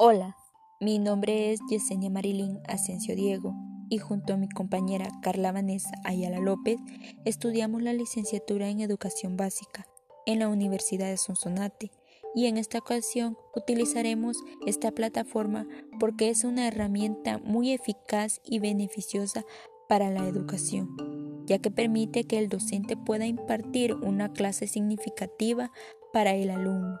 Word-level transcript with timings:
Hola, 0.00 0.36
mi 0.78 1.00
nombre 1.00 1.50
es 1.50 1.58
Yesenia 1.68 2.08
Marilyn 2.08 2.60
Asensio 2.68 3.16
Diego 3.16 3.56
y 3.88 3.98
junto 3.98 4.32
a 4.32 4.36
mi 4.36 4.48
compañera 4.48 5.08
Carla 5.22 5.50
Vanessa 5.50 5.90
Ayala 6.04 6.38
López 6.38 6.78
estudiamos 7.24 7.82
la 7.82 7.92
licenciatura 7.92 8.68
en 8.68 8.78
Educación 8.78 9.36
Básica 9.36 9.88
en 10.24 10.38
la 10.38 10.48
Universidad 10.50 11.08
de 11.08 11.16
Sonsonate 11.16 11.90
y 12.32 12.46
en 12.46 12.58
esta 12.58 12.78
ocasión 12.78 13.36
utilizaremos 13.56 14.36
esta 14.66 14.92
plataforma 14.92 15.66
porque 15.98 16.28
es 16.28 16.44
una 16.44 16.68
herramienta 16.68 17.38
muy 17.38 17.72
eficaz 17.72 18.40
y 18.44 18.60
beneficiosa 18.60 19.44
para 19.88 20.10
la 20.10 20.28
educación, 20.28 21.44
ya 21.44 21.58
que 21.58 21.72
permite 21.72 22.22
que 22.22 22.38
el 22.38 22.48
docente 22.48 22.96
pueda 22.96 23.26
impartir 23.26 23.94
una 23.94 24.32
clase 24.32 24.68
significativa 24.68 25.72
para 26.12 26.36
el 26.36 26.50
alumno 26.50 27.00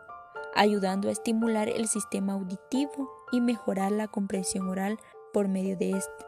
ayudando 0.58 1.08
a 1.08 1.12
estimular 1.12 1.68
el 1.68 1.86
sistema 1.86 2.32
auditivo 2.32 3.08
y 3.30 3.40
mejorar 3.40 3.92
la 3.92 4.08
comprensión 4.08 4.68
oral 4.68 4.98
por 5.32 5.46
medio 5.46 5.76
de 5.76 5.92
este. 5.92 6.24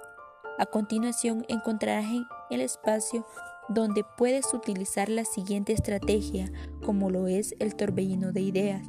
A 0.58 0.66
continuación 0.66 1.44
encontrarás 1.48 2.04
en 2.06 2.26
el 2.50 2.60
espacio 2.60 3.26
donde 3.68 4.04
puedes 4.16 4.54
utilizar 4.54 5.08
la 5.08 5.24
siguiente 5.24 5.72
estrategia, 5.72 6.52
como 6.84 7.10
lo 7.10 7.26
es 7.26 7.56
el 7.58 7.74
torbellino 7.74 8.32
de 8.32 8.42
ideas. 8.42 8.86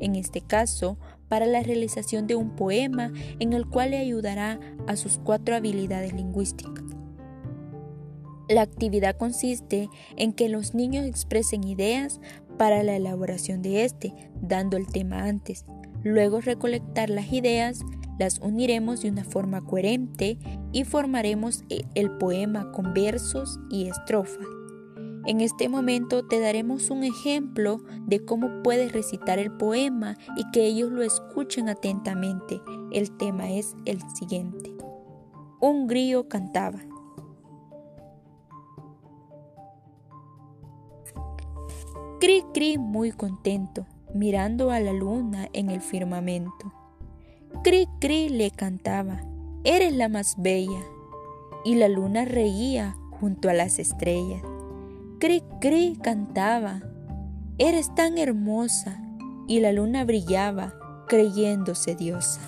En 0.00 0.16
este 0.16 0.42
caso, 0.42 0.98
para 1.28 1.46
la 1.46 1.62
realización 1.62 2.26
de 2.26 2.34
un 2.34 2.54
poema 2.54 3.10
en 3.38 3.54
el 3.54 3.66
cual 3.66 3.92
le 3.92 3.98
ayudará 3.98 4.60
a 4.86 4.96
sus 4.96 5.18
cuatro 5.18 5.56
habilidades 5.56 6.12
lingüísticas. 6.12 6.84
La 8.48 8.62
actividad 8.62 9.16
consiste 9.16 9.88
en 10.16 10.32
que 10.32 10.48
los 10.48 10.74
niños 10.74 11.06
expresen 11.06 11.64
ideas 11.64 12.20
para 12.58 12.82
la 12.82 12.96
elaboración 12.96 13.62
de 13.62 13.84
este, 13.84 14.12
dando 14.40 14.76
el 14.76 14.86
tema 14.86 15.24
antes. 15.24 15.64
Luego 16.02 16.40
recolectar 16.40 17.08
las 17.08 17.32
ideas, 17.32 17.80
las 18.18 18.38
uniremos 18.40 19.00
de 19.00 19.10
una 19.10 19.24
forma 19.24 19.64
coherente 19.64 20.38
y 20.72 20.84
formaremos 20.84 21.64
e, 21.70 21.84
el 21.94 22.10
poema 22.18 22.70
con 22.72 22.92
versos 22.92 23.58
y 23.70 23.88
estrofas. 23.88 24.46
En 25.26 25.40
este 25.40 25.70
momento 25.70 26.26
te 26.26 26.38
daremos 26.38 26.90
un 26.90 27.02
ejemplo 27.02 27.82
de 28.06 28.22
cómo 28.26 28.62
puedes 28.62 28.92
recitar 28.92 29.38
el 29.38 29.50
poema 29.52 30.18
y 30.36 30.50
que 30.50 30.66
ellos 30.66 30.92
lo 30.92 31.02
escuchen 31.02 31.70
atentamente. 31.70 32.60
El 32.92 33.10
tema 33.16 33.50
es 33.50 33.74
el 33.86 34.00
siguiente. 34.14 34.74
Un 35.60 35.86
grillo 35.86 36.28
cantaba. 36.28 36.82
Cri 42.20 42.44
Cri 42.52 42.78
muy 42.78 43.12
contento, 43.12 43.86
mirando 44.14 44.70
a 44.70 44.80
la 44.80 44.92
luna 44.92 45.48
en 45.52 45.70
el 45.70 45.80
firmamento. 45.80 46.72
Cri 47.62 47.88
Cri 48.00 48.28
le 48.28 48.50
cantaba, 48.50 49.22
eres 49.64 49.94
la 49.94 50.08
más 50.08 50.36
bella. 50.38 50.82
Y 51.64 51.76
la 51.76 51.88
luna 51.88 52.24
reía 52.24 52.94
junto 53.10 53.48
a 53.48 53.54
las 53.54 53.78
estrellas. 53.78 54.42
Cri 55.18 55.42
Cri 55.60 55.98
cantaba, 56.02 56.82
eres 57.58 57.94
tan 57.94 58.18
hermosa. 58.18 59.00
Y 59.46 59.60
la 59.60 59.72
luna 59.72 60.04
brillaba 60.04 60.74
creyéndose 61.06 61.94
diosa. 61.94 62.40